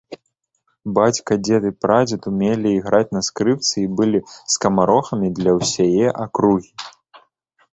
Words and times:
Бацька, 0.97 1.31
дзед 1.47 1.63
і 1.69 1.71
прадзед 1.85 2.21
умелі 2.31 2.67
іграць 2.77 3.13
на 3.17 3.21
скрыпцы 3.29 3.75
і 3.83 3.85
былі 4.01 4.19
скамарохамі 4.55 5.27
для 5.41 5.51
ўсяе 5.59 6.07
акругі. 6.25 6.69